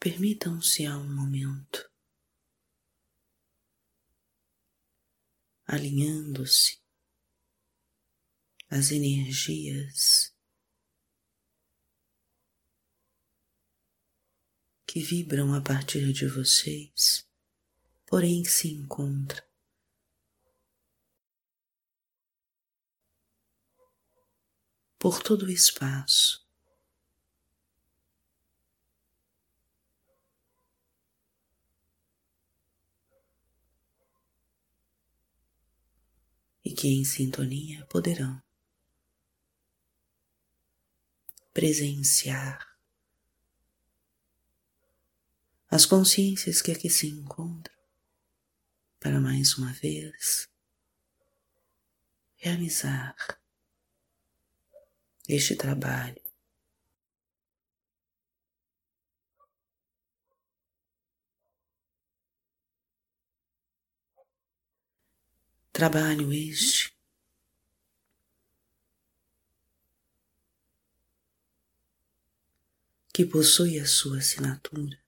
Permitam-se 0.00 0.86
a 0.86 0.96
um 0.96 1.12
momento, 1.12 1.90
alinhando-se 5.66 6.80
as 8.70 8.92
energias 8.92 10.32
que 14.86 15.00
vibram 15.00 15.52
a 15.52 15.60
partir 15.60 16.12
de 16.12 16.26
vocês, 16.28 17.28
porém 18.06 18.44
se 18.44 18.72
encontram 18.72 19.44
por 24.98 25.22
todo 25.22 25.46
o 25.46 25.50
espaço. 25.50 26.47
E 36.68 36.74
que 36.74 36.86
em 36.86 37.02
sintonia 37.02 37.86
poderão 37.86 38.42
presenciar 41.50 42.78
as 45.70 45.86
consciências 45.86 46.60
que 46.60 46.70
aqui 46.70 46.90
se 46.90 47.06
encontram 47.06 47.74
para 49.00 49.18
mais 49.18 49.56
uma 49.56 49.72
vez 49.72 50.46
realizar 52.36 53.16
este 55.26 55.56
trabalho. 55.56 56.27
Trabalho 65.78 66.32
este 66.32 66.92
que 73.14 73.24
possui 73.24 73.78
a 73.78 73.86
sua 73.86 74.18
assinatura. 74.18 74.98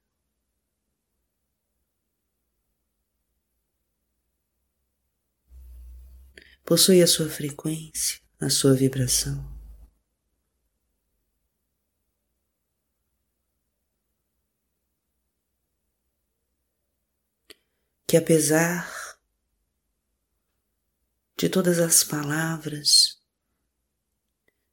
Possui 6.65 7.03
a 7.03 7.07
sua 7.09 7.29
frequência, 7.29 8.21
a 8.39 8.49
sua 8.49 8.73
vibração. 8.73 9.45
que 18.07 18.17
apesar 18.17 19.00
de 21.41 21.49
todas 21.49 21.79
as 21.79 22.05
palavras, 22.05 23.19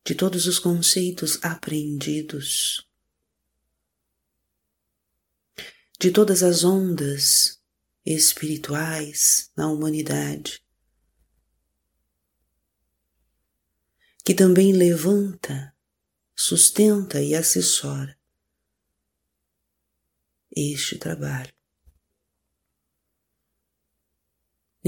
de 0.03 0.13
todos 0.13 0.47
os 0.47 0.59
conceitos 0.59 1.41
aprendidos, 1.41 2.85
de 5.97 6.11
todas 6.11 6.43
as 6.43 6.65
ondas 6.65 7.63
espirituais 8.05 9.49
na 9.55 9.71
humanidade, 9.71 10.61
que 14.25 14.33
também 14.33 14.73
levanta, 14.73 15.73
sustenta 16.35 17.21
e 17.21 17.33
assessora 17.33 18.19
este 20.53 20.97
trabalho. 20.97 21.56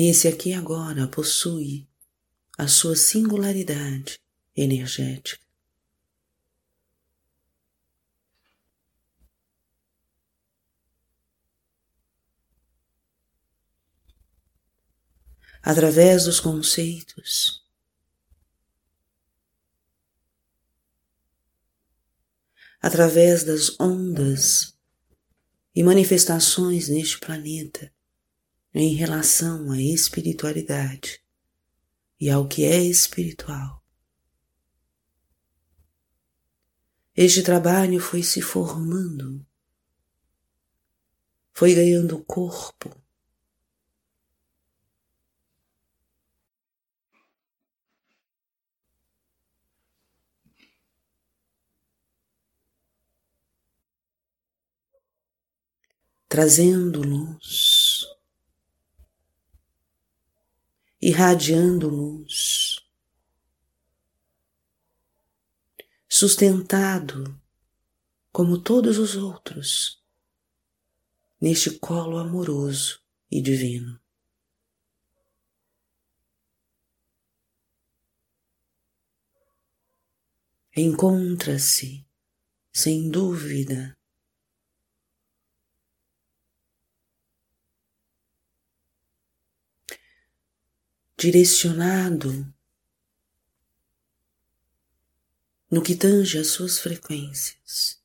Nesse 0.01 0.29
aqui 0.29 0.53
agora 0.53 1.09
possui 1.09 1.85
a 2.57 2.69
sua 2.69 2.95
singularidade 2.95 4.17
energética. 4.55 5.45
Através 15.61 16.23
dos 16.23 16.39
conceitos, 16.39 17.61
através 22.81 23.43
das 23.43 23.77
ondas 23.77 24.79
e 25.75 25.83
manifestações 25.83 26.87
neste 26.87 27.19
planeta, 27.19 27.93
em 28.73 28.93
relação 28.93 29.71
à 29.71 29.81
espiritualidade 29.81 31.23
e 32.19 32.29
ao 32.29 32.47
que 32.47 32.65
é 32.65 32.83
espiritual. 32.83 33.83
Este 37.15 37.43
trabalho 37.43 37.99
foi 37.99 38.23
se 38.23 38.41
formando, 38.41 39.45
foi 41.53 41.73
ganhando 41.73 42.23
corpo. 42.23 42.95
Trazendo 56.29 57.01
luz 57.01 57.68
irradiando 61.01 61.87
luz, 61.87 62.75
sustentado 66.07 67.39
como 68.31 68.61
todos 68.61 68.97
os 68.97 69.15
outros 69.15 70.03
neste 71.39 71.79
colo 71.79 72.17
amoroso 72.17 73.01
e 73.31 73.41
divino. 73.41 73.99
Encontra-se, 80.75 82.05
sem 82.71 83.09
dúvida, 83.09 83.98
direcionado 91.19 92.47
no 95.69 95.81
que 95.83 95.93
tange 95.93 96.37
as 96.37 96.47
suas 96.47 96.79
frequências 96.79 98.01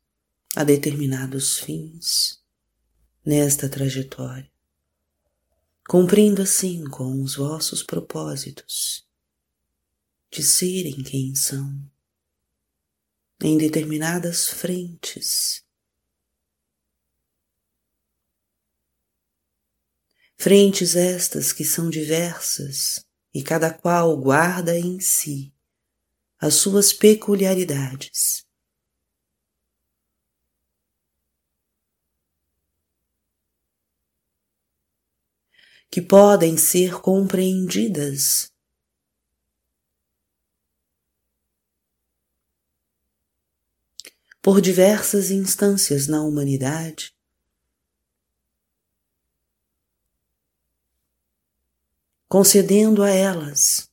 a 0.57 0.65
determinados 0.65 1.61
fins 1.61 2.43
nesta 3.25 3.69
trajetória, 3.69 4.51
cumprindo 5.89 6.43
assim 6.43 6.83
com 6.83 7.23
os 7.23 7.37
vossos 7.37 7.85
propósitos 7.85 9.07
de 10.29 10.43
serem 10.43 11.01
quem 11.05 11.37
são 11.37 11.89
em 13.41 13.57
determinadas 13.57 14.49
frentes 14.49 15.64
Frentes 20.45 20.95
estas 20.95 21.55
que 21.55 21.65
são 21.65 21.89
diversas 21.89 23.03
e 23.33 23.43
cada 23.43 23.73
qual 23.73 24.15
guarda 24.15 24.79
em 24.79 25.01
si 25.01 25.55
as 26.39 26.57
suas 26.57 26.93
peculiaridades. 26.93 28.45
Que 35.91 36.03
podem 36.03 36.59
ser 36.59 37.01
compreendidas 37.01 38.53
por 44.43 44.61
diversas 44.61 45.31
instâncias 45.31 46.07
na 46.07 46.23
humanidade 46.23 47.14
concedendo 52.35 53.05
a 53.05 53.11
elas 53.11 53.89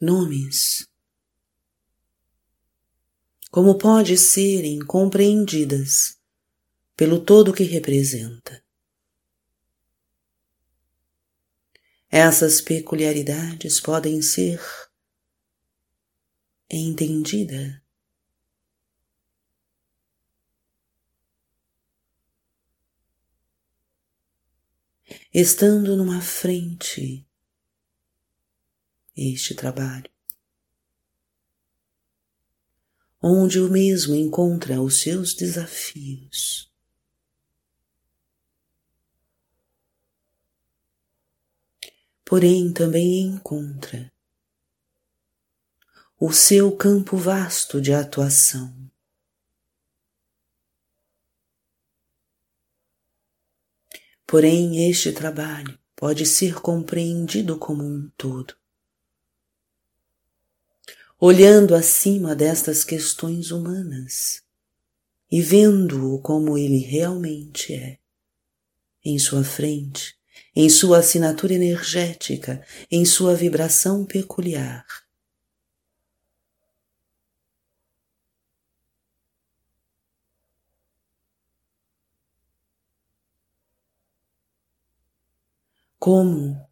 nomes, 0.00 0.86
como 3.50 3.76
pode 3.76 4.16
serem 4.16 4.78
compreendidas 4.78 6.20
pelo 6.94 7.20
todo 7.20 7.52
que 7.52 7.64
representa. 7.64 8.64
Essas 12.08 12.60
peculiaridades 12.60 13.80
podem 13.80 14.22
ser 14.22 14.60
entendidas 16.70 17.79
estando 25.32 25.96
numa 25.96 26.20
frente 26.20 27.24
este 29.16 29.54
trabalho, 29.54 30.10
onde 33.22 33.60
o 33.60 33.70
mesmo 33.70 34.14
encontra 34.14 34.80
os 34.80 35.00
seus 35.00 35.34
desafios. 35.34 36.68
Porém, 42.24 42.72
também 42.72 43.22
encontra 43.22 44.12
o 46.18 46.32
seu 46.32 46.76
campo 46.76 47.16
vasto 47.16 47.80
de 47.80 47.92
atuação. 47.92 48.79
Porém, 54.30 54.88
este 54.88 55.10
trabalho 55.10 55.76
pode 55.96 56.24
ser 56.24 56.54
compreendido 56.60 57.58
como 57.58 57.82
um 57.82 58.08
todo. 58.16 58.54
Olhando 61.18 61.74
acima 61.74 62.32
destas 62.36 62.84
questões 62.84 63.50
humanas 63.50 64.40
e 65.28 65.42
vendo-o 65.42 66.20
como 66.20 66.56
ele 66.56 66.78
realmente 66.78 67.74
é, 67.74 67.98
em 69.04 69.18
sua 69.18 69.42
frente, 69.42 70.14
em 70.54 70.70
sua 70.70 70.98
assinatura 70.98 71.54
energética, 71.54 72.64
em 72.88 73.04
sua 73.04 73.34
vibração 73.34 74.04
peculiar. 74.04 74.86
Como 86.00 86.66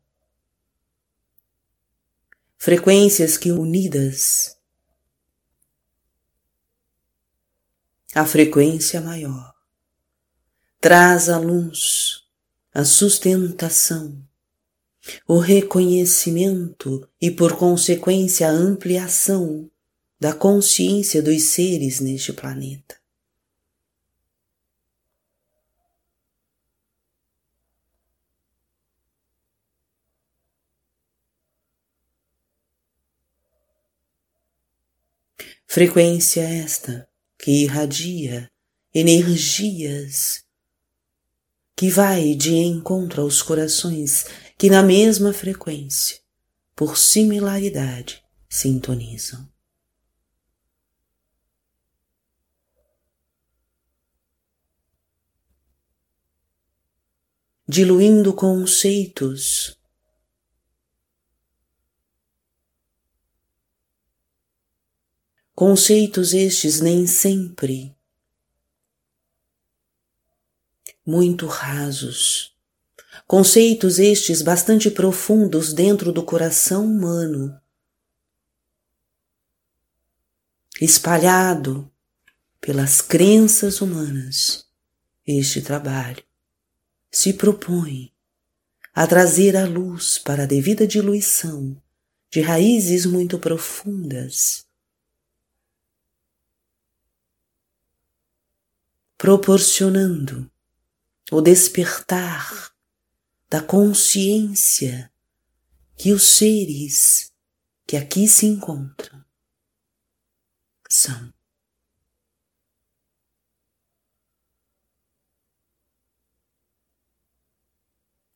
frequências 2.57 3.37
que 3.37 3.53
unidas 3.53 4.59
a 8.15 8.25
frequência 8.25 9.03
maior 9.03 9.55
traz 10.81 11.29
a 11.29 11.39
luz, 11.39 12.25
a 12.73 12.87
sustentação, 12.87 14.19
o 15.27 15.39
reconhecimento 15.39 17.07
e 17.21 17.31
por 17.31 17.59
consequência 17.59 18.49
a 18.49 18.51
ampliação 18.51 19.71
da 20.19 20.33
consciência 20.33 21.23
dos 21.23 21.43
seres 21.43 22.01
neste 22.01 22.33
planeta. 22.33 22.98
Frequência 35.71 36.41
esta 36.41 37.07
que 37.39 37.65
irradia 37.65 38.51
energias, 38.95 40.43
que 41.77 41.91
vai 41.91 42.35
de 42.35 42.55
encontro 42.55 43.21
aos 43.21 43.43
corações 43.43 44.25
que 44.57 44.71
na 44.71 44.83
mesma 44.83 45.31
frequência, 45.31 46.21
por 46.75 46.97
similaridade, 46.97 48.25
sintonizam. 48.49 49.47
Diluindo 57.69 58.33
conceitos 58.33 59.78
Conceitos 65.59 66.35
estes 66.35 66.81
nem 66.81 67.05
sempre 67.05 67.93
muito 71.05 71.49
rasos. 71.49 72.57
Conceitos 73.27 73.99
estes 73.99 74.41
bastante 74.41 74.89
profundos 74.89 75.73
dentro 75.73 76.13
do 76.13 76.23
coração 76.23 76.87
humano, 76.87 77.61
espalhado 80.81 81.91
pelas 82.61 83.01
crenças 83.01 83.81
humanas. 83.81 84.65
Este 85.27 85.61
trabalho 85.61 86.23
se 87.11 87.33
propõe 87.33 88.15
a 88.95 89.09
trazer 89.09 89.57
a 89.57 89.67
luz 89.67 90.19
para 90.19 90.45
a 90.45 90.47
devida 90.47 90.87
diluição 90.87 91.77
de 92.31 92.43
raízes 92.43 93.05
muito 93.05 93.41
profundas 93.41 94.68
proporcionando 99.19 100.49
o 101.33 101.41
despertar 101.41 102.73
da 103.51 103.61
consciência 103.61 105.13
que 105.97 106.13
os 106.13 106.23
seres 106.23 107.33
que 107.85 107.97
aqui 107.97 108.29
se 108.29 108.47
encontram 108.47 109.25
são. 110.89 111.35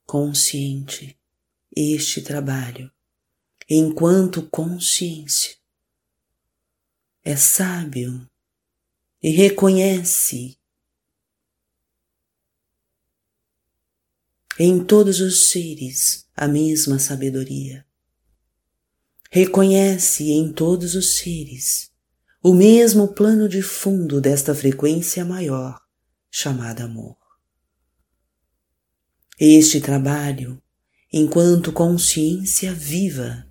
Consciente 0.05 1.17
este 1.75 2.21
trabalho, 2.21 2.93
enquanto 3.71 4.43
consciência, 4.49 5.57
é 7.25 7.37
sábio 7.37 8.29
e 9.23 9.31
reconhece 9.31 10.59
em 14.59 14.85
todos 14.85 15.21
os 15.21 15.51
seres 15.51 16.27
a 16.37 16.47
mesma 16.47 16.99
sabedoria. 16.99 17.87
Reconhece 19.31 20.31
em 20.31 20.53
todos 20.53 20.95
os 20.95 21.17
seres 21.17 21.91
o 22.43 22.53
mesmo 22.53 23.15
plano 23.15 23.49
de 23.49 23.63
fundo 23.63 24.21
desta 24.21 24.55
frequência 24.55 25.25
maior 25.25 25.81
chamada 26.31 26.85
amor. 26.85 27.17
Este 29.39 29.81
trabalho, 29.81 30.63
enquanto 31.13 31.73
consciência 31.73 32.75
viva, 32.75 33.47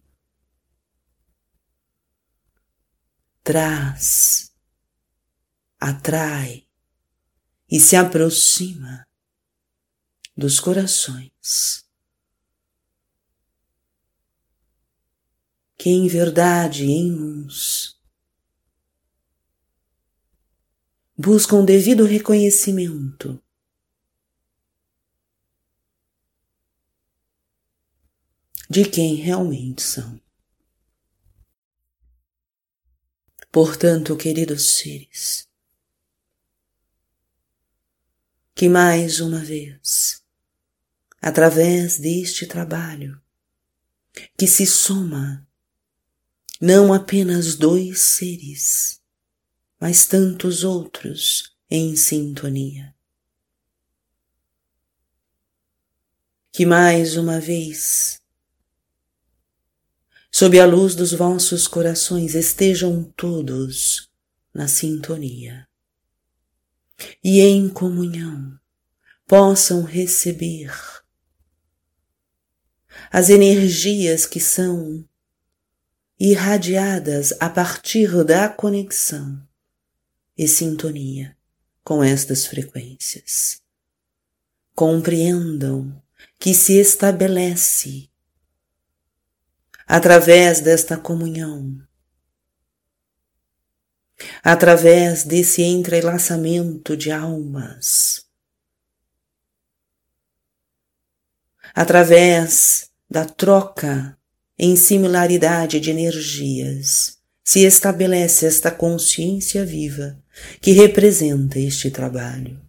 traz, 3.44 4.52
atrai 5.80 6.66
e 7.70 7.80
se 7.80 7.96
aproxima 7.96 9.08
dos 10.36 10.60
corações. 10.60 11.86
Que 15.78 15.90
em 15.90 16.08
verdade 16.08 16.86
em 16.86 17.12
uns 17.14 18.00
buscam 21.18 21.64
devido 21.64 22.04
reconhecimento 22.06 23.42
de 28.70 28.90
quem 28.90 29.16
realmente 29.16 29.82
são. 29.82 30.20
Portanto, 33.52 34.16
queridos 34.16 34.78
seres, 34.78 35.48
que 38.56 38.70
mais 38.70 39.20
uma 39.20 39.40
vez 39.40 40.21
através 41.22 42.00
deste 42.00 42.48
trabalho, 42.48 43.22
que 44.36 44.48
se 44.48 44.66
soma 44.66 45.48
não 46.60 46.94
apenas 46.94 47.56
dois 47.56 48.02
seres, 48.02 49.00
mas 49.80 50.06
tantos 50.06 50.64
outros 50.64 51.56
em 51.70 51.96
sintonia. 51.96 52.94
Que 56.52 56.66
mais 56.66 57.16
uma 57.16 57.40
vez, 57.40 58.22
sob 60.32 60.60
a 60.60 60.66
luz 60.66 60.96
dos 60.96 61.14
vossos 61.14 61.68
corações, 61.68 62.36
estejam 62.36 63.04
todos 63.16 64.10
na 64.54 64.68
sintonia 64.68 65.68
e 67.24 67.40
em 67.40 67.70
comunhão 67.70 68.60
possam 69.26 69.84
receber 69.84 71.01
as 73.12 73.30
energias 73.30 74.26
que 74.26 74.40
são 74.40 75.06
irradiadas 76.20 77.34
a 77.40 77.50
partir 77.50 78.24
da 78.24 78.48
conexão 78.48 79.42
e 80.38 80.48
sintonia 80.48 81.36
com 81.84 82.04
estas 82.04 82.46
frequências. 82.46 83.62
Compreendam 84.76 86.02
que 86.40 86.54
se 86.54 86.80
estabelece 86.80 88.10
através 89.88 90.62
desta 90.62 90.98
comunhão, 90.98 91.82
através 94.44 95.24
desse 95.24 95.64
entrelaçamento 95.64 96.96
de 96.96 97.12
almas, 97.12 98.26
através 101.74 102.90
da 103.10 103.26
troca 103.26 104.18
em 104.58 104.76
similaridade 104.76 105.80
de 105.80 105.90
energias, 105.90 107.18
se 107.44 107.66
estabelece 107.66 108.46
esta 108.46 108.72
consciência 108.72 109.66
viva 109.66 110.18
que 110.62 110.72
representa 110.72 111.60
este 111.60 111.90
trabalho. 111.90 112.62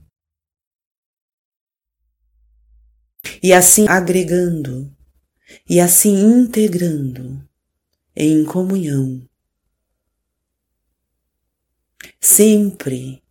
E 3.42 3.52
assim 3.52 3.86
agregando 3.88 4.90
e 5.68 5.80
assim 5.80 6.14
integrando 6.14 7.46
em 8.16 8.44
comunhão. 8.44 9.22
Sempre 12.20 13.22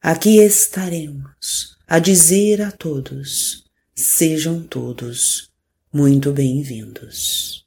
aqui 0.00 0.38
estaremos 0.38 1.76
a 1.86 1.98
dizer 1.98 2.62
a 2.62 2.72
todos: 2.72 3.63
sejam 3.94 4.60
todos 4.60 5.50
muito 5.92 6.32
bem-vindos. 6.32 7.63